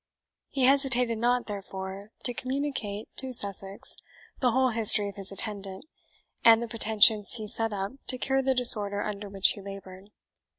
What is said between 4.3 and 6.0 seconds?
the whole history of his attendant,